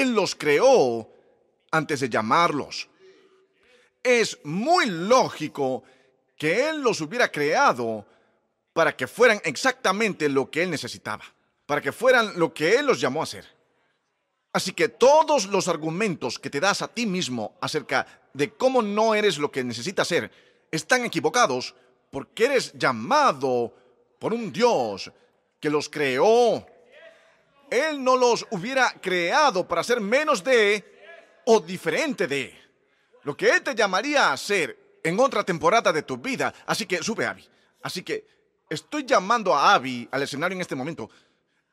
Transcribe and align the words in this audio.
Él 0.00 0.14
los 0.14 0.34
creó 0.34 1.08
antes 1.70 2.00
de 2.00 2.08
llamarlos. 2.08 2.88
Es 4.02 4.38
muy 4.44 4.86
lógico 4.86 5.82
que 6.36 6.68
Él 6.68 6.80
los 6.80 7.00
hubiera 7.00 7.30
creado 7.30 8.06
para 8.72 8.96
que 8.96 9.06
fueran 9.06 9.40
exactamente 9.44 10.28
lo 10.28 10.50
que 10.50 10.62
Él 10.62 10.70
necesitaba, 10.70 11.24
para 11.66 11.80
que 11.80 11.92
fueran 11.92 12.38
lo 12.38 12.54
que 12.54 12.76
Él 12.76 12.86
los 12.86 13.00
llamó 13.00 13.22
a 13.22 13.26
ser. 13.26 13.46
Así 14.52 14.72
que 14.72 14.88
todos 14.88 15.46
los 15.46 15.68
argumentos 15.68 16.38
que 16.38 16.50
te 16.50 16.60
das 16.60 16.82
a 16.82 16.88
ti 16.88 17.06
mismo 17.06 17.56
acerca 17.60 18.06
de 18.32 18.52
cómo 18.54 18.82
no 18.82 19.14
eres 19.14 19.38
lo 19.38 19.50
que 19.50 19.62
necesitas 19.62 20.08
ser 20.08 20.30
están 20.70 21.04
equivocados 21.04 21.74
porque 22.10 22.46
eres 22.46 22.72
llamado 22.72 23.74
por 24.18 24.32
un 24.32 24.52
Dios 24.52 25.12
que 25.60 25.70
los 25.70 25.88
creó. 25.88 26.66
Él 27.70 28.02
no 28.02 28.16
los 28.16 28.46
hubiera 28.50 28.92
creado 29.00 29.66
para 29.66 29.82
ser 29.82 30.00
menos 30.00 30.42
de 30.42 30.84
o 31.46 31.60
diferente 31.60 32.26
de. 32.26 32.58
Lo 33.22 33.36
que 33.36 33.50
Él 33.50 33.62
te 33.62 33.74
llamaría 33.74 34.32
a 34.32 34.36
ser 34.36 34.98
en 35.02 35.18
otra 35.20 35.44
temporada 35.44 35.92
de 35.92 36.02
tu 36.02 36.16
vida. 36.16 36.52
Así 36.66 36.86
que 36.86 37.02
sube, 37.02 37.26
Abby. 37.26 37.48
Así 37.82 38.02
que 38.02 38.26
estoy 38.68 39.04
llamando 39.04 39.54
a 39.54 39.74
Abby 39.74 40.08
al 40.10 40.22
escenario 40.22 40.56
en 40.56 40.62
este 40.62 40.74
momento. 40.74 41.08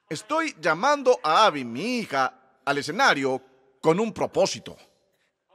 Estoy 0.09 0.55
llamando 0.59 1.19
a 1.23 1.45
Abby, 1.45 1.65
mi 1.65 1.99
hija, 1.99 2.33
al 2.63 2.77
escenario 2.77 3.41
con 3.81 3.99
un 3.99 4.13
propósito. 4.13 4.77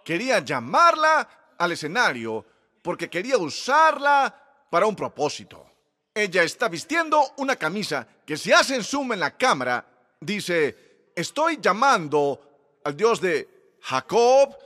Quería 0.04 0.40
llamarla 0.40 1.54
al 1.58 1.72
escenario 1.72 2.44
porque 2.82 3.08
quería 3.08 3.36
usarla 3.38 4.34
para 4.70 4.86
un 4.86 4.96
propósito. 4.96 5.66
Ella 6.14 6.42
está 6.42 6.68
vistiendo 6.68 7.22
una 7.36 7.56
camisa 7.56 8.06
que 8.26 8.36
si 8.36 8.52
hacen 8.52 8.82
zoom 8.82 9.12
en 9.12 9.20
la 9.20 9.36
cámara, 9.36 9.86
dice, 10.22 11.10
estoy 11.14 11.58
llamando 11.60 12.80
al 12.84 12.96
Dios 12.96 13.20
de 13.20 13.76
Jacob, 13.80 14.56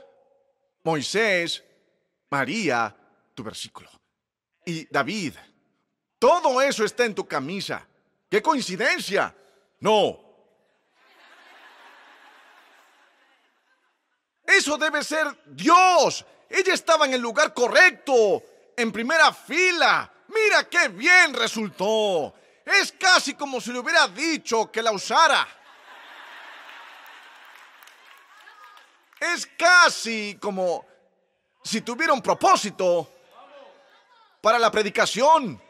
Moisés, 0.83 1.63
María, 2.29 2.95
tu 3.33 3.43
versículo, 3.43 3.89
y 4.65 4.85
David. 4.85 5.33
Todo 6.19 6.61
eso 6.61 6.83
está 6.83 7.05
en 7.05 7.15
tu 7.15 7.27
camisa. 7.27 7.85
¡Qué 8.29 8.41
coincidencia! 8.41 9.33
No. 9.79 10.19
Eso 14.43 14.77
debe 14.77 15.03
ser 15.03 15.27
Dios. 15.45 16.25
Ella 16.49 16.73
estaba 16.73 17.05
en 17.05 17.13
el 17.13 17.21
lugar 17.21 17.53
correcto 17.53 18.43
en 18.75 18.91
primera 18.91 19.33
fila. 19.33 20.11
Mira 20.29 20.67
qué 20.69 20.87
bien 20.87 21.33
resultó. 21.33 22.33
Es 22.67 22.91
casi 22.91 23.33
como 23.33 23.61
si 23.61 23.71
le 23.71 23.79
hubiera 23.79 24.07
dicho 24.09 24.69
que 24.69 24.81
la 24.81 24.91
usara. 24.91 25.47
Es 29.19 29.47
casi 29.57 30.37
como 30.39 30.85
si 31.63 31.81
tuviera 31.81 32.13
un 32.13 32.21
propósito 32.21 33.09
para 34.41 34.59
la 34.59 34.69
predicación. 34.69 35.61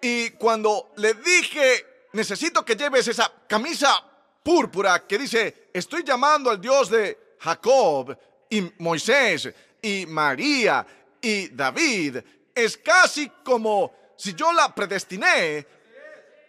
Y 0.00 0.30
cuando 0.30 0.92
le 0.96 1.14
dije, 1.14 2.08
necesito 2.12 2.64
que 2.64 2.76
lleves 2.76 3.08
esa 3.08 3.32
camisa 3.48 4.02
púrpura 4.42 5.06
que 5.06 5.18
dice, 5.18 5.70
estoy 5.72 6.04
llamando 6.04 6.50
al 6.50 6.60
Dios 6.60 6.88
de 6.88 7.34
Jacob 7.40 8.16
y 8.48 8.72
Moisés 8.78 9.52
y 9.82 10.06
María 10.06 10.86
y 11.20 11.48
David 11.48 12.18
es 12.54 12.78
casi 12.78 13.28
como 13.44 13.92
si 14.16 14.34
yo 14.34 14.52
la 14.52 14.74
predestiné 14.74 15.66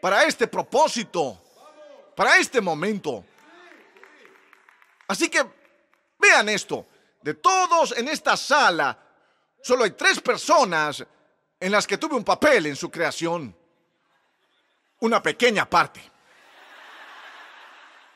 para 0.07 0.23
este 0.23 0.47
propósito, 0.47 1.37
para 2.15 2.37
este 2.37 2.61
momento. 2.61 3.25
Así 5.05 5.27
que 5.27 5.45
vean 6.17 6.47
esto, 6.47 6.87
de 7.21 7.33
todos 7.33 7.91
en 7.97 8.07
esta 8.07 8.37
sala, 8.37 8.97
solo 9.61 9.83
hay 9.83 9.91
tres 9.91 10.21
personas 10.21 11.05
en 11.59 11.71
las 11.73 11.85
que 11.85 11.97
tuve 11.97 12.15
un 12.15 12.23
papel 12.23 12.67
en 12.67 12.77
su 12.77 12.89
creación. 12.89 13.53
Una 15.01 15.21
pequeña 15.21 15.69
parte. 15.69 16.01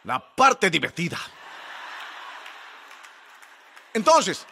La 0.06 0.34
parte 0.34 0.70
divertida. 0.70 1.20
Entonces, 3.94 4.48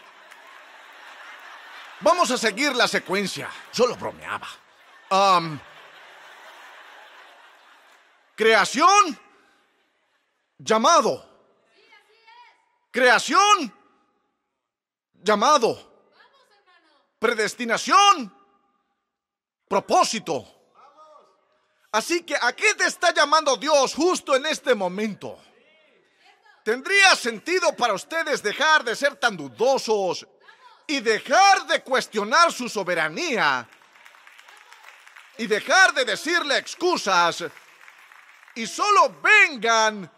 Vamos 2.02 2.32
a 2.32 2.38
seguir 2.38 2.74
la 2.76 2.88
secuencia. 2.88 3.50
Solo 3.72 3.96
bromeaba. 3.96 4.48
Creación. 8.40 9.20
Llamado. 10.58 11.26
Creación. 12.90 13.74
Llamado. 15.12 15.70
Predestinación. 17.20 18.34
Propósito. 19.68 20.48
Así 21.92 22.24
que, 22.24 22.36
¿a 22.40 22.56
qué 22.56 22.76
te 22.76 22.86
está 22.86 23.14
llamando 23.14 23.58
Dios 23.58 23.94
justo 23.94 24.34
en 24.38 24.46
este 24.46 24.74
momento? 24.74 25.38
¿Tendría 26.64 27.16
sentido 27.18 27.76
para 27.76 27.94
ustedes 27.94 28.42
dejar 28.42 28.86
de 28.86 28.96
ser 28.96 29.18
tan 29.18 29.36
dudosos 29.36 30.26
y 30.88 31.02
dejar 31.02 31.68
de 31.68 31.84
cuestionar 31.84 32.54
su 32.54 32.70
soberanía 32.70 33.68
y 35.38 35.46
dejar 35.46 35.94
de 35.94 36.06
decirle 36.06 36.58
excusas 36.58 37.44
y 38.56 38.68
solo 38.68 39.18
vengan 39.22 40.12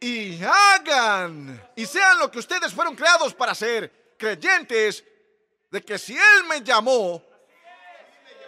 y 0.00 0.42
hagan 0.42 1.70
y 1.74 1.86
sean 1.86 2.18
lo 2.18 2.30
que 2.30 2.38
ustedes 2.38 2.72
fueron 2.72 2.94
creados 2.94 3.34
para 3.34 3.54
ser, 3.54 4.14
creyentes 4.18 5.04
de 5.70 5.82
que 5.82 5.98
si 5.98 6.16
Él 6.16 6.44
me 6.48 6.62
llamó, 6.62 7.22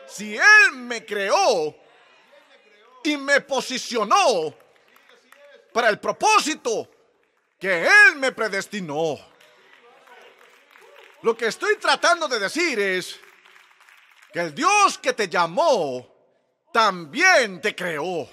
si 0.06 0.36
Él 0.36 0.72
me 0.74 1.04
creó 1.04 1.74
y 3.04 3.16
me 3.16 3.40
posicionó 3.40 4.54
para 5.72 5.88
el 5.88 5.98
propósito 5.98 6.88
que 7.58 7.86
Él 7.86 8.16
me 8.16 8.32
predestinó. 8.32 9.18
Lo 11.22 11.36
que 11.36 11.46
estoy 11.46 11.76
tratando 11.76 12.28
de 12.28 12.38
decir 12.38 12.78
es 12.78 13.18
que 14.32 14.40
el 14.40 14.54
Dios 14.54 14.98
que 14.98 15.12
te 15.12 15.28
llamó 15.28 16.14
también 16.72 17.60
te 17.60 17.74
creó. 17.74 18.28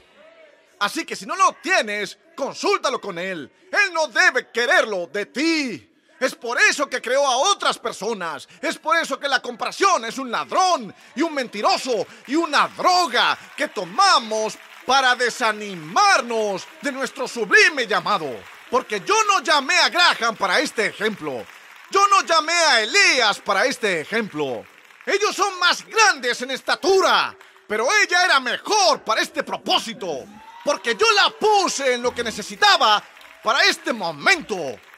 Así 0.80 1.06
que 1.06 1.16
si 1.16 1.26
no 1.26 1.36
lo 1.36 1.54
tienes, 1.62 2.18
consúltalo 2.36 3.00
con 3.00 3.18
Él. 3.18 3.52
Él 3.72 3.94
no 3.94 4.08
debe 4.08 4.50
quererlo 4.52 5.08
de 5.08 5.26
ti. 5.26 5.92
Es 6.20 6.34
por 6.34 6.58
eso 6.70 6.90
que 6.90 7.02
creó 7.02 7.26
a 7.28 7.38
otras 7.38 7.78
personas. 7.78 8.48
Es 8.62 8.78
por 8.78 8.98
eso 8.98 9.20
que 9.20 9.28
la 9.28 9.42
compasión 9.42 10.06
es 10.06 10.18
un 10.18 10.32
ladrón 10.32 10.94
y 11.16 11.22
un 11.22 11.34
mentiroso 11.34 12.08
y 12.28 12.36
una 12.36 12.68
droga 12.70 13.38
que 13.56 13.68
tomamos 13.68 14.58
para 14.86 15.16
desanimarnos 15.16 16.66
de 16.82 16.92
nuestro 16.92 17.28
sublime 17.28 17.88
llamado. 17.88 18.30
Porque 18.70 19.02
yo 19.02 19.16
no 19.28 19.42
llamé 19.42 19.78
a 19.80 19.90
Graham 19.90 20.36
para 20.36 20.60
este 20.60 20.88
ejemplo. 20.88 21.46
Yo 21.92 22.08
no 22.08 22.22
llamé 22.24 22.54
a 22.54 22.82
Elías 22.82 23.40
para 23.40 23.66
este 23.66 24.02
ejemplo. 24.02 24.66
Ellos 25.06 25.36
son 25.36 25.60
más 25.60 25.86
grandes 25.86 26.42
en 26.42 26.52
estatura, 26.52 27.36
pero 27.68 27.88
ella 28.02 28.26
era 28.26 28.40
mejor 28.40 29.04
para 29.04 29.22
este 29.22 29.44
propósito, 29.44 30.26
porque 30.66 30.96
yo 30.96 31.06
la 31.14 31.30
puse 31.30 31.94
en 31.94 32.02
lo 32.02 32.14
que 32.14 32.24
necesitaba 32.24 33.02
para 33.44 33.64
este 33.66 33.94
momento. 33.94 34.58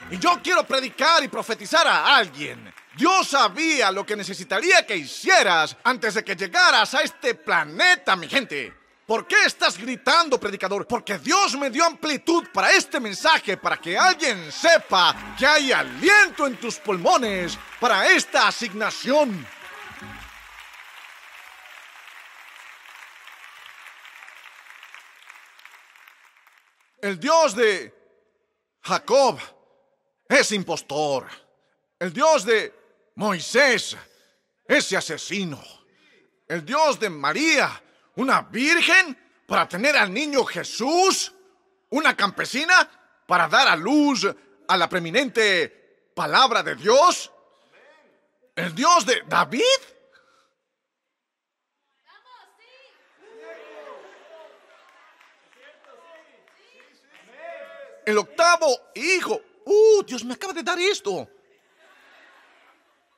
Y 0.09 0.17
yo 0.17 0.39
quiero 0.41 0.66
predicar 0.66 1.22
y 1.23 1.28
profetizar 1.28 1.85
a 1.85 2.16
alguien. 2.16 2.73
Dios 2.95 3.28
sabía 3.28 3.91
lo 3.91 4.06
que 4.06 4.16
necesitaría 4.16 4.85
que 4.85 4.95
hicieras 4.95 5.75
antes 5.83 6.13
de 6.13 6.23
que 6.23 6.38
llegaras 6.38 6.94
a 6.94 7.01
este 7.01 7.35
planeta, 7.35 8.16
mi 8.16 8.29
gente. 8.29 8.73
¿Por 9.06 9.27
qué 9.27 9.35
estás 9.45 9.77
gritando, 9.77 10.39
predicador? 10.39 10.88
Porque 10.88 11.19
Dios 11.19 11.57
me 11.57 11.69
dio 11.69 11.85
amplitud 11.85 12.45
para 12.53 12.72
este 12.72 13.00
mensaje, 13.00 13.57
para 13.57 13.77
que 13.77 13.97
alguien 13.97 14.51
sepa 14.51 15.36
que 15.38 15.45
hay 15.45 15.71
aliento 15.71 16.47
en 16.47 16.57
tus 16.57 16.77
pulmones 16.77 17.57
para 17.80 18.09
esta 18.09 18.47
asignación. 18.47 19.45
El 27.01 27.19
Dios 27.19 27.55
de 27.55 27.94
Jacob 28.81 29.39
es 30.27 30.51
impostor. 30.51 31.27
El 31.99 32.13
Dios 32.13 32.45
de 32.45 32.73
Moisés, 33.15 33.95
ese 34.67 34.97
asesino. 34.97 35.61
El 36.47 36.65
Dios 36.65 36.99
de 36.99 37.09
María 37.09 37.81
¿Una 38.17 38.41
virgen 38.41 39.15
para 39.45 39.69
tener 39.69 39.95
al 39.95 40.11
niño 40.11 40.44
Jesús? 40.44 41.31
¿Una 41.91 42.17
campesina 42.17 42.89
para 43.27 43.47
dar 43.47 43.67
a 43.67 43.75
luz 43.75 44.27
a 44.67 44.75
la 44.75 44.89
preeminente 44.89 46.11
palabra 46.15 46.63
de 46.63 46.75
Dios? 46.75 47.31
¿El 48.55 48.73
Dios 48.73 49.05
de 49.05 49.21
David? 49.27 49.61
El 58.07 58.18
octavo 58.19 58.68
hijo, 58.95 59.42
Dios 60.07 60.24
me 60.24 60.36
acaba 60.36 60.54
de 60.54 60.63
dar 60.63 60.80
esto. 60.80 61.30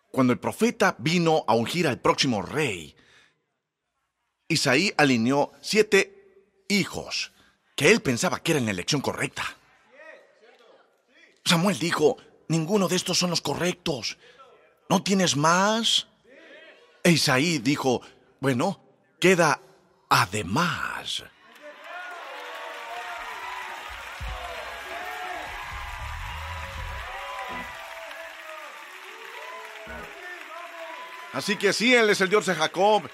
Cuando 0.10 0.34
el 0.34 0.40
profeta 0.40 0.96
vino 0.98 1.44
a 1.48 1.54
ungir 1.54 1.88
al 1.88 2.00
próximo 2.00 2.42
rey, 2.42 2.96
Isaí 4.48 4.92
alineó 4.98 5.52
siete 5.62 6.64
hijos 6.70 7.32
que 7.76 7.92
él 7.92 8.02
pensaba 8.02 8.40
que 8.40 8.54
eran 8.54 8.66
la 8.66 8.72
elección 8.72 9.00
correcta. 9.00 9.44
Samuel 11.46 11.78
dijo, 11.78 12.18
ninguno 12.48 12.88
de 12.88 12.96
estos 12.96 13.20
son 13.20 13.30
los 13.30 13.42
correctos. 13.42 14.18
¿No 14.90 15.04
tienes 15.04 15.36
más? 15.36 16.08
E 17.04 17.12
Isaí 17.12 17.60
dijo, 17.60 18.02
bueno, 18.40 18.82
queda 19.20 19.62
además. 20.10 21.26
Así 31.34 31.56
que 31.56 31.74
sí, 31.74 31.94
Él 31.94 32.10
es 32.10 32.22
el 32.22 32.30
Dios 32.30 32.46
de 32.46 32.56
Jacob, 32.56 33.10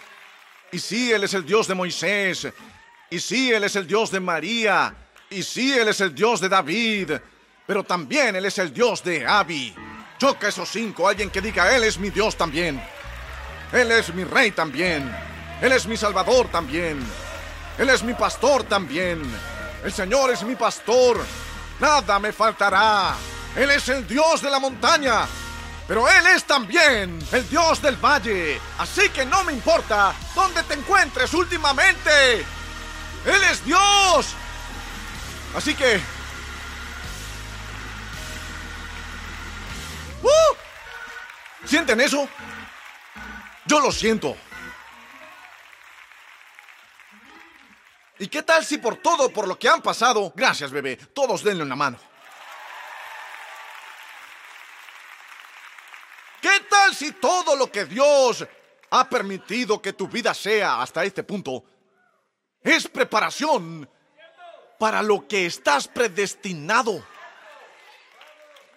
y 0.72 0.80
sí, 0.80 1.12
Él 1.12 1.24
es 1.24 1.34
el 1.34 1.46
Dios 1.46 1.68
de 1.68 1.76
Moisés, 1.76 2.48
y 3.10 3.20
sí, 3.20 3.52
Él 3.52 3.64
es 3.64 3.76
el 3.76 3.86
Dios 3.86 4.12
de 4.12 4.20
María, 4.20 4.96
y 5.30 5.44
sí, 5.44 5.74
Él 5.74 5.88
es 5.90 6.02
el 6.02 6.16
Dios 6.16 6.40
de 6.40 6.50
David, 6.50 7.12
pero 7.66 7.84
también 7.84 8.36
Él 8.36 8.46
es 8.46 8.58
el 8.58 8.74
Dios 8.74 9.04
de 9.04 9.26
Abi. 9.26 9.74
Choca 10.18 10.48
esos 10.48 10.70
cinco, 10.70 11.08
alguien 11.08 11.30
que 11.30 11.42
diga, 11.42 11.76
Él 11.76 11.84
es 11.84 12.00
mi 12.00 12.10
Dios 12.10 12.38
también. 12.38 12.82
Él 13.72 13.92
es 13.92 14.14
mi 14.14 14.24
Rey 14.24 14.52
también. 14.52 15.14
Él 15.62 15.72
es 15.72 15.86
mi 15.86 15.98
Salvador 15.98 16.48
también. 16.50 17.00
Él 17.78 17.90
es 17.90 18.04
mi 18.04 18.14
pastor 18.14 18.64
también. 18.64 19.22
El 19.84 19.92
Señor 19.92 20.32
es 20.32 20.44
mi 20.44 20.56
pastor. 20.56 21.18
Nada 21.80 22.18
me 22.20 22.32
faltará. 22.32 23.16
Él 23.56 23.70
es 23.72 23.90
el 23.90 24.08
Dios 24.08 24.42
de 24.42 24.50
la 24.50 24.60
montaña. 24.60 25.26
Pero 25.88 26.10
Él 26.10 26.26
es 26.28 26.46
también 26.46 27.20
el 27.32 27.50
Dios 27.50 27.82
del 27.82 27.96
valle. 27.96 28.60
Así 28.80 29.10
que 29.10 29.26
no 29.26 29.44
me 29.44 29.54
importa 29.54 30.14
dónde 30.34 30.64
te 30.64 30.74
encuentres 30.74 31.34
últimamente. 31.34 32.40
Él 32.40 33.44
es 33.52 33.64
Dios. 33.64 34.34
Así 35.56 35.76
que... 35.76 36.02
¡Uh! 40.24 41.66
¿Sienten 41.66 42.02
eso? 42.02 42.28
Yo 43.66 43.80
lo 43.80 43.92
siento. 43.92 44.36
¿Y 48.18 48.28
qué 48.28 48.44
tal 48.44 48.66
si 48.66 48.78
por 48.78 48.96
todo, 48.98 49.30
por 49.30 49.48
lo 49.48 49.60
que 49.60 49.68
han 49.68 49.82
pasado, 49.82 50.32
gracias 50.36 50.72
bebé, 50.72 50.96
todos 50.96 51.44
denle 51.44 51.64
una 51.64 51.76
mano? 51.76 52.00
¿Qué 56.46 56.60
tal 56.70 56.94
si 56.94 57.12
todo 57.14 57.56
lo 57.56 57.72
que 57.72 57.86
Dios 57.86 58.46
ha 58.92 59.10
permitido 59.10 59.82
que 59.82 59.94
tu 59.94 60.08
vida 60.08 60.32
sea 60.32 60.80
hasta 60.80 61.04
este 61.04 61.24
punto 61.24 61.64
es 62.62 62.88
preparación 62.88 63.90
para 64.78 65.02
lo 65.02 65.28
que 65.28 65.48
estás 65.48 65.88
predestinado? 65.88 67.04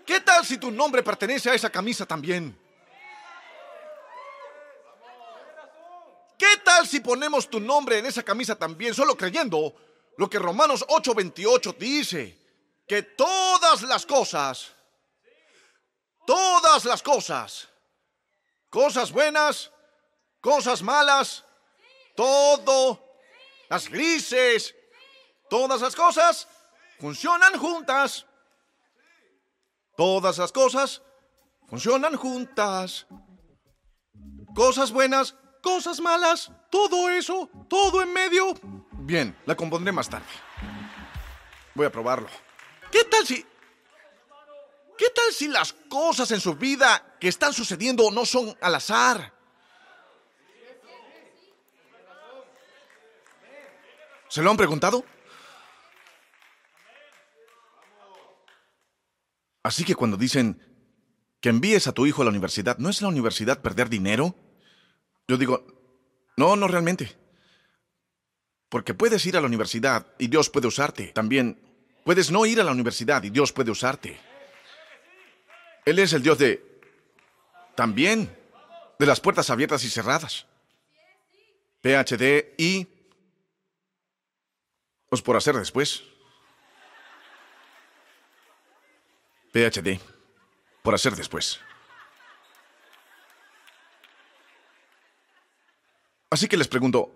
¿Qué 0.07 0.19
tal 0.21 0.47
si 0.47 0.57
tu 0.57 0.71
nombre 0.71 1.03
pertenece 1.03 1.51
a 1.51 1.55
esa 1.55 1.69
camisa 1.69 2.07
también? 2.07 2.59
¿Qué 6.39 6.57
tal 6.65 6.89
si 6.89 7.01
ponemos 7.01 7.51
tu 7.51 7.61
nombre 7.61 7.99
en 7.99 8.07
esa 8.07 8.23
camisa 8.23 8.57
también, 8.57 8.95
solo 8.95 9.15
creyendo 9.15 9.75
lo 10.17 10.31
que 10.31 10.39
Romanos 10.39 10.87
8:28 10.89 11.77
dice? 11.77 12.39
Que 12.87 13.03
todas 13.03 13.83
las 13.83 14.07
cosas, 14.07 14.73
todas 16.29 16.85
las 16.85 17.03
cosas, 17.03 17.71
cosas 18.69 19.11
buenas, 19.11 19.73
cosas 20.43 20.83
malas, 20.83 21.43
todo, 22.15 23.03
las 23.71 23.89
grises, 23.89 24.75
todas 25.49 25.81
las 25.81 25.97
cosas 25.97 26.47
funcionan 27.01 27.59
juntas. 27.59 28.27
Todas 29.97 30.37
las 30.37 30.53
cosas 30.53 31.01
funcionan 31.67 32.15
juntas. 32.17 33.07
Cosas 34.55 34.93
buenas, 34.93 35.35
cosas 35.63 35.99
malas, 35.99 36.53
todo 36.71 37.09
eso, 37.09 37.49
todo 37.71 38.03
en 38.03 38.13
medio. 38.13 38.53
Bien, 38.93 39.35
la 39.47 39.57
compondré 39.57 39.93
más 39.93 40.11
tarde. 40.11 40.27
Voy 41.75 41.87
a 41.87 41.91
probarlo. 41.91 42.29
¿Qué 42.93 43.05
tal 43.05 43.27
si... 43.27 43.47
¿Qué 44.99 45.07
tal 45.15 45.33
si 45.33 45.47
las 45.47 45.73
cosas 45.73 46.33
en 46.33 46.41
su 46.41 46.57
vida 46.57 47.17
que 47.21 47.29
están 47.29 47.53
sucediendo 47.55 48.11
no 48.11 48.27
son 48.27 48.57
al 48.61 48.75
azar? 48.75 49.33
¿Se 54.29 54.43
lo 54.43 54.51
han 54.51 54.57
preguntado? 54.57 55.05
Así 59.63 59.85
que 59.85 59.95
cuando 59.95 60.17
dicen 60.17 60.61
que 61.41 61.51
envíes 61.51 61.87
a 61.87 61.93
tu 61.93 62.05
hijo 62.05 62.23
a 62.23 62.25
la 62.25 62.31
universidad, 62.31 62.77
¿no 62.79 62.91
es 62.91 63.01
la 63.01 63.09
universidad 63.09 63.63
perder 63.63 63.89
dinero? 63.89 64.35
Yo 65.29 65.37
digo, 65.37 65.65
no, 66.37 66.57
no 66.57 66.67
realmente. 66.67 67.17
Porque 68.69 68.95
puedes 68.95 69.25
ir 69.27 69.37
a 69.37 69.41
la 69.41 69.47
universidad 69.47 70.09
y 70.19 70.27
Dios 70.27 70.51
puede 70.51 70.67
usarte. 70.67 71.09
También 71.09 71.61
puedes 72.05 72.33
no 72.33 72.45
ir 72.47 72.61
a 72.61 72.65
la 72.65 72.73
universidad 72.73 73.23
y 73.23 73.31
Dios 73.31 73.53
puede 73.53 73.71
usarte. 73.71 74.19
Él 75.89 75.99
es 76.01 76.13
el 76.13 76.23
Dios 76.23 76.37
de... 76.37 76.63
También 77.75 78.37
de 78.99 79.07
las 79.07 79.21
puertas 79.21 79.49
abiertas 79.49 79.83
y 79.85 79.89
cerradas. 79.89 80.45
PhD 81.81 82.53
y... 82.59 82.87
Pues 85.09 85.23
por 85.23 85.35
hacer 85.35 85.57
después. 85.57 86.03
PhD. 89.55 89.99
Por 90.83 90.95
hacer 90.95 91.17
después. 91.17 91.59
Así 96.29 96.49
que 96.49 96.59
les 96.59 96.69
pregunto, 96.69 97.15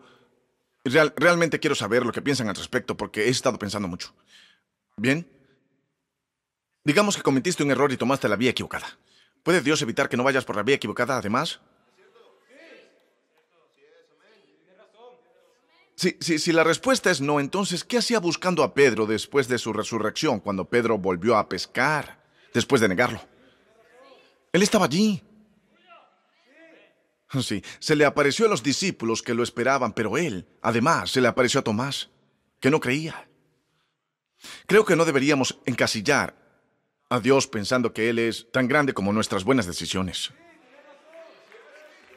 realmente 1.17 1.61
quiero 1.61 1.75
saber 1.75 2.07
lo 2.07 2.13
que 2.13 2.23
piensan 2.23 2.49
al 2.49 2.57
respecto 2.57 2.97
porque 2.97 3.25
he 3.25 3.29
estado 3.29 3.59
pensando 3.59 3.87
mucho. 3.87 4.15
¿Bien? 4.97 5.31
Digamos 6.85 7.17
que 7.17 7.23
cometiste 7.23 7.63
un 7.63 7.71
error 7.71 7.93
y 7.93 7.97
tomaste 7.97 8.29
la 8.29 8.37
vía 8.37 8.51
equivocada. 8.51 8.99
¿Puede 9.43 9.61
Dios 9.61 9.83
evitar 9.83 10.09
que 10.09 10.17
no 10.17 10.25
vayas 10.25 10.45
por 10.45 10.57
la 10.57 10.63
vía 10.63 10.77
equivocada 10.77 11.17
además? 11.17 11.61
Si, 15.95 16.17
si, 16.21 16.39
si 16.41 16.53
la 16.53 16.65
respuesta 16.65 17.11
es 17.11 17.21
no, 17.21 17.39
entonces, 17.39 17.85
¿qué 17.85 17.99
hacía 17.99 18.19
buscando 18.19 18.65
a 18.65 18.75
Pedro 18.75 19.07
después 19.07 19.47
de 19.47 19.59
su 19.59 19.73
resurrección 19.73 20.41
cuando 20.41 20.65
Pedro 20.65 20.99
volvió 20.99 21.37
a 21.37 21.49
pescar, 21.49 22.21
después 22.53 22.81
de 22.81 22.89
negarlo? 22.89 23.21
Él 24.53 24.63
estaba 24.63 24.87
allí. 24.87 25.23
Sí, 27.41 27.65
se 27.79 27.97
le 27.97 28.05
apareció 28.05 28.47
a 28.47 28.49
los 28.49 28.63
discípulos 28.63 29.23
que 29.23 29.33
lo 29.33 29.43
esperaban, 29.43 29.93
pero 29.93 30.19
él, 30.19 30.47
además, 30.61 31.11
se 31.11 31.21
le 31.21 31.29
apareció 31.29 31.61
a 31.61 31.65
Tomás, 31.65 32.11
que 32.61 32.71
no 32.71 32.81
creía. 32.81 33.29
Creo 34.67 34.85
que 34.85 34.97
no 34.97 35.05
deberíamos 35.05 35.59
encasillar 35.65 36.42
a 37.13 37.21
Dios 37.21 37.47
pensando 37.47 37.93
que 37.93 38.09
Él 38.09 38.19
es 38.19 38.51
tan 38.51 38.69
grande 38.69 38.95
como 38.95 39.13
nuestras 39.13 39.45
buenas 39.45 39.67
decisiones. 39.67 40.33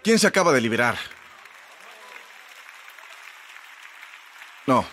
¿Quién 0.04 0.20
se 0.20 0.28
acaba 0.28 0.54
de 0.54 0.62
liberar? 0.62 0.98
No. 4.68 4.86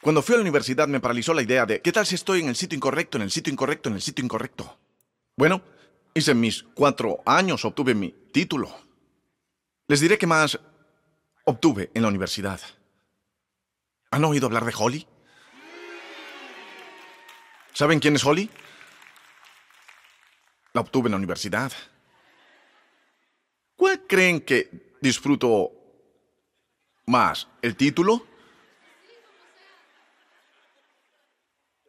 Cuando 0.00 0.22
fui 0.22 0.34
a 0.34 0.38
la 0.38 0.42
universidad 0.42 0.88
me 0.88 1.00
paralizó 1.00 1.34
la 1.34 1.42
idea 1.42 1.66
de, 1.66 1.80
¿qué 1.80 1.92
tal 1.92 2.06
si 2.06 2.14
estoy 2.14 2.40
en 2.40 2.48
el 2.48 2.56
sitio 2.56 2.76
incorrecto, 2.76 3.18
en 3.18 3.22
el 3.22 3.30
sitio 3.30 3.52
incorrecto, 3.52 3.88
en 3.88 3.96
el 3.96 4.02
sitio 4.02 4.24
incorrecto? 4.24 4.78
Bueno, 5.36 5.62
Hice 6.18 6.34
mis 6.34 6.64
cuatro 6.74 7.20
años, 7.24 7.64
obtuve 7.64 7.94
mi 7.94 8.10
título. 8.32 8.74
Les 9.86 10.00
diré 10.00 10.18
qué 10.18 10.26
más 10.26 10.58
obtuve 11.44 11.92
en 11.94 12.02
la 12.02 12.08
universidad. 12.08 12.60
¿Han 14.10 14.24
oído 14.24 14.46
hablar 14.46 14.64
de 14.64 14.74
Holly? 14.76 15.06
¿Saben 17.78 18.00
quién 18.00 18.16
es 18.16 18.24
Holly? 18.24 18.50
La 20.72 20.80
obtuve 20.80 21.06
en 21.06 21.12
la 21.12 21.16
universidad. 21.16 21.70
¿Cuál 23.76 24.04
creen 24.08 24.40
que 24.40 24.96
disfruto 25.00 25.70
más? 27.06 27.46
¿El 27.62 27.76
título? 27.76 28.26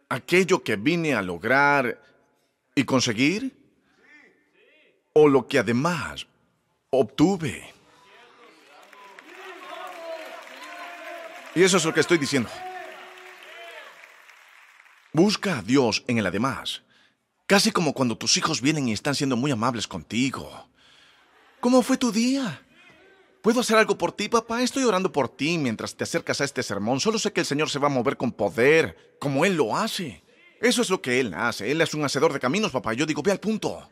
¿Aquello 0.10 0.64
que 0.64 0.76
vine 0.76 1.16
a 1.16 1.24
lograr 1.24 2.00
y 2.76 2.84
conseguir? 2.84 3.58
o 5.14 5.28
lo 5.28 5.48
que 5.48 5.58
además 5.58 6.28
obtuve. 6.92 7.74
Y 11.56 11.64
eso 11.64 11.78
es 11.78 11.84
lo 11.84 11.94
que 11.94 12.00
estoy 12.02 12.20
diciendo. 12.20 12.50
Busca 15.12 15.58
a 15.58 15.62
Dios 15.64 16.04
en 16.08 16.20
el 16.20 16.28
además. 16.28 16.84
Casi 17.48 17.72
como 17.72 17.94
cuando 17.94 18.16
tus 18.16 18.38
hijos 18.38 18.62
vienen 18.62 18.88
y 18.88 18.94
están 18.94 19.16
siendo 19.16 19.36
muy 19.36 19.50
amables 19.50 19.88
contigo. 19.88 20.70
¿Cómo 21.60 21.82
fue 21.82 21.98
tu 21.98 22.12
día? 22.12 22.62
¿Puedo 23.42 23.62
hacer 23.62 23.78
algo 23.78 23.98
por 23.98 24.12
ti, 24.12 24.30
papá? 24.30 24.62
Estoy 24.62 24.84
orando 24.84 25.12
por 25.12 25.28
ti 25.30 25.58
mientras 25.58 25.96
te 25.96 26.04
acercas 26.04 26.42
a 26.42 26.44
este 26.44 26.62
sermón. 26.62 27.00
Solo 27.00 27.18
sé 27.18 27.34
que 27.34 27.40
el 27.40 27.48
Señor 27.48 27.72
se 27.72 27.80
va 27.80 27.88
a 27.88 27.92
mover 27.92 28.18
con 28.18 28.32
poder, 28.32 29.16
como 29.20 29.46
Él 29.46 29.56
lo 29.56 29.76
hace. 29.76 30.22
Eso 30.62 30.84
es 30.84 30.92
lo 30.92 31.02
que 31.02 31.20
Él 31.20 31.34
hace. 31.34 31.72
Él 31.72 31.82
es 31.82 31.96
un 31.96 32.04
hacedor 32.04 32.32
de 32.32 32.40
caminos, 32.40 32.72
papá. 32.72 32.94
Yo 32.94 33.08
digo, 33.08 33.24
ve 33.24 33.32
al 33.32 33.40
punto. 33.40 33.90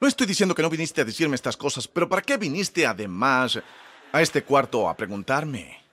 No 0.00 0.08
estoy 0.08 0.26
diciendo 0.26 0.56
que 0.56 0.62
no 0.62 0.70
viniste 0.70 1.02
a 1.02 1.04
decirme 1.04 1.36
estas 1.36 1.56
cosas, 1.56 1.86
pero 1.86 2.08
¿para 2.08 2.22
qué 2.22 2.36
viniste 2.36 2.84
además 2.84 3.60
a 4.10 4.20
este 4.20 4.42
cuarto 4.42 4.88
a 4.88 4.96
preguntarme? 4.96 5.83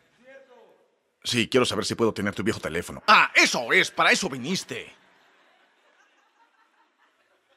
Sí, 1.31 1.47
quiero 1.47 1.65
saber 1.65 1.85
si 1.85 1.95
puedo 1.95 2.13
tener 2.13 2.35
tu 2.35 2.43
viejo 2.43 2.59
teléfono. 2.59 3.01
Ah, 3.07 3.31
eso 3.33 3.71
es, 3.71 3.89
para 3.89 4.11
eso 4.11 4.27
viniste. 4.27 4.93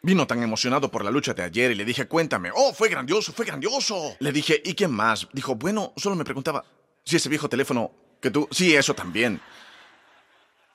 Vino 0.01 0.29
tan 0.29 0.41
emocionado 0.45 0.89
por 0.93 1.05
la 1.05 1.11
lucha 1.11 1.35
de 1.35 1.43
ayer 1.43 1.73
y 1.73 1.75
le 1.75 1.85
dije, 1.85 2.07
cuéntame. 2.07 2.53
Oh, 2.55 2.73
fue 2.73 2.89
grandioso, 2.89 3.33
fue 3.33 3.45
grandioso. 3.45 4.15
Le 4.21 4.31
dije, 4.31 4.63
¿y 4.65 4.77
quién 4.77 4.93
más? 4.93 5.27
Dijo, 5.33 5.57
bueno, 5.57 5.93
solo 5.97 6.15
me 6.15 6.25
preguntaba 6.25 6.65
si 7.05 7.17
ese 7.17 7.29
viejo 7.29 7.49
teléfono 7.49 7.91
que 8.21 8.31
tú... 8.31 8.47
Sí, 8.53 8.77
eso 8.77 8.95
también. 8.95 9.41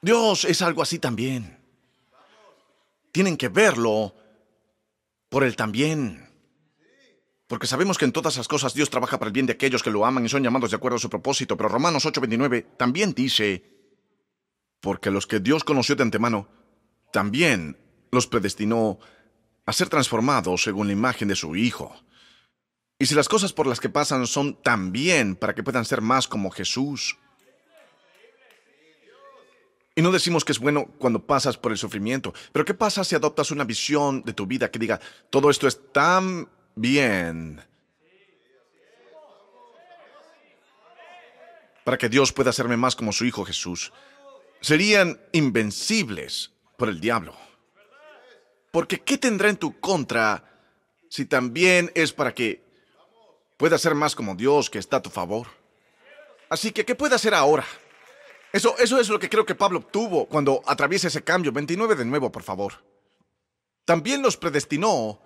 Dios 0.02 0.44
es 0.44 0.62
algo 0.62 0.82
así 0.82 1.00
también. 1.00 1.58
Tienen 3.14 3.38
que 3.38 3.48
verlo 3.48 4.14
por 5.30 5.46
el 5.46 5.56
también. 5.56 6.29
Porque 7.50 7.66
sabemos 7.66 7.98
que 7.98 8.06
en 8.06 8.12
todas 8.12 8.38
las 8.38 8.48
cosas 8.48 8.76
Dios 8.76 8.92
trabaja 8.92 9.18
para 9.18 9.30
el 9.30 9.34
bien 9.34 9.48
de 9.48 9.54
aquellos 9.54 9.82
que 9.82 9.90
lo 9.90 10.06
aman 10.06 10.24
y 10.24 10.30
son 10.30 10.44
llamados 10.44 10.70
de 10.70 10.78
acuerdo 10.78 10.98
a 10.98 11.00
su 11.00 11.10
propósito. 11.10 11.58
Pero 11.58 11.68
Romanos 11.68 12.06
8:29 12.06 12.78
también 12.78 13.16
dice, 13.16 13.64
porque 14.80 15.10
los 15.10 15.26
que 15.26 15.40
Dios 15.40 15.64
conoció 15.64 15.96
de 15.96 16.04
antemano, 16.04 16.48
también 17.12 17.76
los 18.12 18.28
predestinó 18.28 19.00
a 19.66 19.74
ser 19.74 19.90
transformados 19.90 20.62
según 20.62 20.86
la 20.86 20.94
imagen 20.94 21.28
de 21.28 21.36
su 21.36 21.56
Hijo. 21.56 21.92
Y 23.00 23.08
si 23.08 23.16
las 23.16 23.28
cosas 23.28 23.52
por 23.52 23.66
las 23.66 23.80
que 23.80 23.90
pasan 23.90 24.28
son 24.28 24.62
también 24.62 25.36
para 25.36 25.56
que 25.56 25.64
puedan 25.64 25.86
ser 25.86 26.02
más 26.02 26.28
como 26.28 26.52
Jesús. 26.52 27.18
Y 29.96 30.04
no 30.04 30.12
decimos 30.12 30.46
que 30.46 30.52
es 30.52 30.60
bueno 30.60 30.86
cuando 31.00 31.26
pasas 31.26 31.58
por 31.58 31.72
el 31.72 31.80
sufrimiento, 31.80 32.32
pero 32.52 32.64
¿qué 32.64 32.76
pasa 32.76 33.04
si 33.04 33.16
adoptas 33.16 33.50
una 33.50 33.64
visión 33.64 34.22
de 34.22 34.34
tu 34.34 34.46
vida 34.46 34.70
que 34.70 34.78
diga, 34.78 35.00
todo 35.32 35.50
esto 35.50 35.68
es 35.68 35.92
tan 35.92 36.48
bien. 36.80 37.62
Para 41.84 41.98
que 41.98 42.10
Dios 42.10 42.32
pueda 42.32 42.52
hacerme 42.52 42.78
más 42.78 42.96
como 42.96 43.12
su 43.12 43.26
Hijo 43.26 43.46
Jesús. 43.46 43.92
Serían 44.62 45.20
invencibles 45.32 46.52
por 46.78 46.90
el 46.90 47.00
diablo. 47.00 47.36
Porque 48.72 49.02
¿qué 49.02 49.18
tendrá 49.18 49.50
en 49.50 49.58
tu 49.58 49.80
contra 49.80 50.44
si 51.10 51.26
también 51.26 51.92
es 51.96 52.14
para 52.14 52.34
que 52.34 52.64
pueda 53.58 53.78
ser 53.78 53.96
más 53.96 54.16
como 54.16 54.36
Dios 54.36 54.70
que 54.70 54.80
está 54.80 54.98
a 54.98 55.02
tu 55.02 55.10
favor? 55.10 55.48
Así 56.50 56.72
que, 56.72 56.86
¿qué 56.86 56.96
puede 56.96 57.16
hacer 57.16 57.34
ahora? 57.34 57.66
Eso, 58.52 58.76
eso 58.80 59.00
es 59.00 59.10
lo 59.10 59.20
que 59.20 59.30
creo 59.30 59.46
que 59.46 59.56
Pablo 59.56 59.80
obtuvo 59.80 60.28
cuando 60.28 60.62
atraviesa 60.66 61.08
ese 61.08 61.24
cambio. 61.24 61.52
29 61.52 61.96
de 61.96 62.06
nuevo, 62.06 62.32
por 62.32 62.44
favor. 62.44 62.74
También 63.86 64.22
los 64.22 64.38
predestinó 64.38 65.22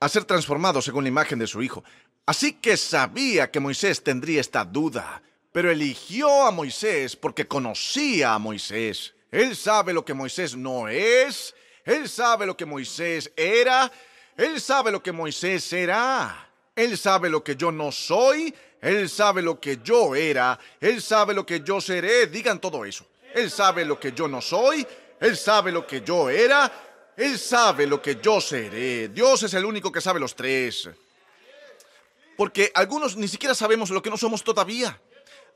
a 0.00 0.08
ser 0.08 0.24
transformado 0.24 0.82
según 0.82 1.04
la 1.04 1.08
imagen 1.08 1.38
de 1.38 1.46
su 1.46 1.62
Hijo. 1.62 1.84
Así 2.26 2.54
que 2.54 2.76
sabía 2.76 3.50
que 3.50 3.60
Moisés 3.60 4.02
tendría 4.02 4.40
esta 4.40 4.64
duda, 4.64 5.22
pero 5.52 5.70
eligió 5.70 6.46
a 6.46 6.50
Moisés 6.50 7.16
porque 7.16 7.46
conocía 7.46 8.34
a 8.34 8.38
Moisés. 8.38 9.14
Él 9.30 9.54
sabe 9.54 9.92
lo 9.92 10.04
que 10.04 10.14
Moisés 10.14 10.56
no 10.56 10.88
es, 10.88 11.54
él 11.84 12.08
sabe 12.08 12.46
lo 12.46 12.56
que 12.56 12.66
Moisés 12.66 13.30
era, 13.36 13.92
él 14.36 14.60
sabe 14.60 14.90
lo 14.90 15.02
que 15.02 15.12
Moisés 15.12 15.62
será. 15.62 16.50
Él 16.76 16.96
sabe 16.96 17.28
lo 17.28 17.44
que 17.44 17.56
yo 17.56 17.70
no 17.70 17.92
soy, 17.92 18.54
él 18.80 19.08
sabe 19.10 19.42
lo 19.42 19.60
que 19.60 19.80
yo 19.82 20.14
era, 20.14 20.58
él 20.80 21.02
sabe 21.02 21.34
lo 21.34 21.44
que 21.44 21.60
yo 21.60 21.80
seré, 21.80 22.26
digan 22.26 22.58
todo 22.58 22.84
eso. 22.84 23.04
Él 23.34 23.50
sabe 23.50 23.84
lo 23.84 24.00
que 24.00 24.12
yo 24.12 24.26
no 24.28 24.40
soy, 24.40 24.86
él 25.20 25.36
sabe 25.36 25.72
lo 25.72 25.86
que 25.86 26.00
yo 26.00 26.30
era, 26.30 26.72
él 27.20 27.38
sabe 27.38 27.86
lo 27.86 28.00
que 28.00 28.18
yo 28.22 28.40
seré. 28.40 29.08
Dios 29.08 29.42
es 29.42 29.52
el 29.54 29.64
único 29.64 29.92
que 29.92 30.00
sabe 30.00 30.18
los 30.18 30.34
tres. 30.34 30.88
Porque 32.36 32.72
algunos 32.74 33.16
ni 33.16 33.28
siquiera 33.28 33.54
sabemos 33.54 33.90
lo 33.90 34.00
que 34.00 34.08
no 34.08 34.16
somos 34.16 34.42
todavía. 34.42 34.98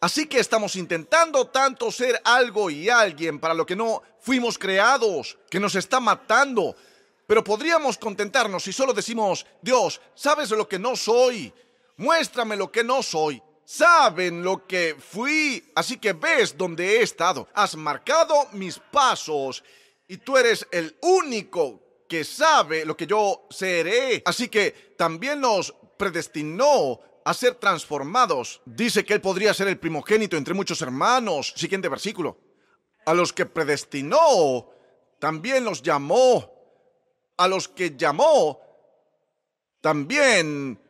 Así 0.00 0.26
que 0.26 0.38
estamos 0.38 0.76
intentando 0.76 1.46
tanto 1.46 1.90
ser 1.90 2.20
algo 2.24 2.68
y 2.68 2.90
alguien 2.90 3.40
para 3.40 3.54
lo 3.54 3.64
que 3.64 3.74
no 3.74 4.02
fuimos 4.20 4.58
creados, 4.58 5.38
que 5.48 5.58
nos 5.58 5.74
está 5.74 6.00
matando. 6.00 6.76
Pero 7.26 7.42
podríamos 7.42 7.96
contentarnos 7.96 8.64
si 8.64 8.72
solo 8.72 8.92
decimos, 8.92 9.46
Dios, 9.62 10.02
sabes 10.14 10.50
lo 10.50 10.68
que 10.68 10.78
no 10.78 10.94
soy. 10.94 11.50
Muéstrame 11.96 12.56
lo 12.56 12.70
que 12.70 12.84
no 12.84 13.02
soy. 13.02 13.42
Saben 13.64 14.42
lo 14.42 14.66
que 14.66 14.94
fui, 14.98 15.72
así 15.74 15.96
que 15.96 16.12
ves 16.12 16.58
dónde 16.58 16.98
he 16.98 17.02
estado. 17.02 17.48
Has 17.54 17.74
marcado 17.74 18.48
mis 18.52 18.78
pasos 18.78 19.64
y 20.08 20.18
tú 20.18 20.36
eres 20.36 20.66
el 20.70 20.96
único 21.02 22.04
que 22.08 22.24
sabe 22.24 22.84
lo 22.84 22.96
que 22.96 23.06
yo 23.06 23.46
seré. 23.50 24.22
Así 24.24 24.48
que 24.48 24.94
también 24.96 25.40
nos 25.40 25.74
predestinó 25.96 27.00
a 27.24 27.32
ser 27.34 27.54
transformados. 27.54 28.60
Dice 28.66 29.04
que 29.04 29.14
él 29.14 29.20
podría 29.20 29.54
ser 29.54 29.68
el 29.68 29.78
primogénito 29.78 30.36
entre 30.36 30.54
muchos 30.54 30.82
hermanos. 30.82 31.54
Siguiente 31.56 31.88
versículo. 31.88 32.38
A 33.06 33.14
los 33.14 33.32
que 33.32 33.46
predestinó, 33.46 34.70
también 35.18 35.64
los 35.64 35.82
llamó. 35.82 36.52
A 37.36 37.48
los 37.48 37.66
que 37.66 37.96
llamó, 37.96 38.60
también 39.80 40.80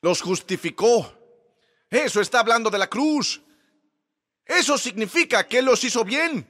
los 0.00 0.22
justificó. 0.22 1.12
Eso 1.90 2.20
está 2.20 2.40
hablando 2.40 2.70
de 2.70 2.78
la 2.78 2.88
cruz. 2.88 3.42
Eso 4.46 4.78
significa 4.78 5.46
que 5.46 5.58
Él 5.58 5.66
los 5.66 5.84
hizo 5.84 6.04
bien. 6.04 6.46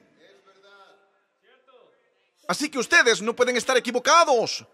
Así 2.49 2.71
que 2.71 2.79
ustedes 2.79 3.21
no 3.21 3.37
pueden 3.37 3.57
estar 3.57 3.77
equivocados. 3.77 4.65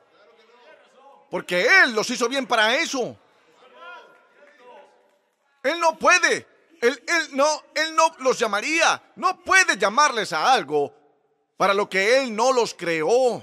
Porque 1.28 1.66
Él 1.83 1.93
los 1.93 2.09
hizo 2.09 2.28
bien 2.28 2.47
para 2.47 2.76
eso. 2.76 3.19
Él 5.64 5.81
no 5.81 5.99
puede. 5.99 6.47
Él, 6.81 7.02
él, 7.07 7.28
no, 7.33 7.47
él 7.75 7.97
no 7.97 8.14
los 8.21 8.38
llamaría. 8.38 9.02
No 9.16 9.43
puede 9.43 9.76
llamarles 9.76 10.33
a 10.33 10.52
algo 10.52 10.95
para 11.57 11.75
lo 11.75 11.90
que 11.90 12.19
Él 12.23 12.35
no 12.35 12.52
los 12.52 12.75
creó. 12.75 13.43